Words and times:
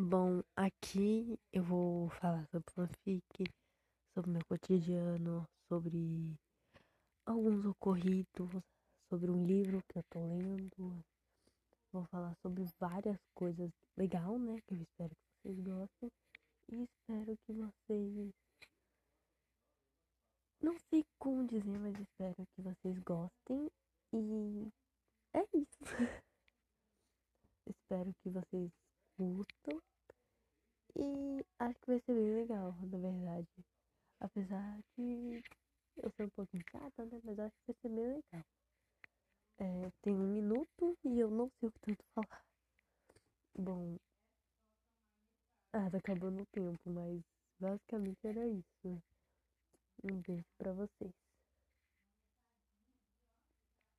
Bom, 0.00 0.44
aqui 0.54 1.36
eu 1.52 1.64
vou 1.64 2.08
falar 2.10 2.46
sobre 2.52 2.72
fanfic, 2.72 3.52
sobre 4.14 4.30
meu 4.30 4.44
cotidiano, 4.48 5.44
sobre 5.66 6.38
alguns 7.26 7.64
ocorridos, 7.66 8.48
sobre 9.08 9.28
um 9.28 9.44
livro 9.44 9.82
que 9.88 9.98
eu 9.98 10.04
tô 10.04 10.20
lendo. 10.20 11.04
Vou 11.92 12.04
falar 12.12 12.32
sobre 12.36 12.64
várias 12.78 13.18
coisas 13.34 13.72
legal, 13.96 14.38
né? 14.38 14.60
Que 14.68 14.74
eu 14.74 14.82
espero 14.82 15.10
que 15.10 15.42
vocês 15.42 15.58
gostem. 15.58 16.12
E 16.68 16.84
espero 16.84 17.36
que 17.44 17.52
vocês. 17.52 18.32
Não 20.62 20.78
sei 20.90 21.04
como 21.18 21.44
dizer, 21.44 21.76
mas 21.76 21.98
espero 21.98 22.46
que 22.54 22.62
vocês 22.62 22.96
gostem. 23.00 23.68
E 24.12 24.68
é 25.34 25.42
isso. 25.52 25.80
espero 27.66 28.14
que 28.22 28.30
vocês 28.30 28.70
curtam. 29.18 29.82
E 30.96 31.44
acho 31.58 31.78
que 31.80 31.86
vai 31.88 32.00
ser 32.00 32.14
bem 32.14 32.34
legal, 32.36 32.74
na 32.80 32.98
verdade. 32.98 33.48
Apesar 34.20 34.78
de 34.96 35.42
eu 35.96 36.10
ser 36.16 36.24
um 36.24 36.30
pouquinho 36.30 36.64
chata, 36.70 37.04
né? 37.04 37.20
Mas 37.24 37.38
acho 37.38 37.54
que 37.56 37.72
vai 37.72 37.76
ser 37.82 37.88
bem 37.88 38.06
legal. 38.06 38.44
É, 39.58 39.90
tem 40.02 40.14
um 40.14 40.28
minuto 40.32 40.96
e 41.04 41.18
eu 41.18 41.30
não 41.30 41.50
sei 41.58 41.68
o 41.68 41.72
que 41.72 41.80
tanto 41.80 42.04
falar. 42.14 42.44
Bom. 43.58 43.98
Ah, 45.72 45.90
tá 45.90 45.98
acabando 45.98 46.42
o 46.42 46.46
tempo, 46.46 46.90
mas 46.90 47.20
basicamente 47.58 48.18
era 48.24 48.46
isso. 48.46 49.02
Um 50.04 50.20
beijo 50.22 50.46
pra 50.56 50.72
vocês. 50.72 51.12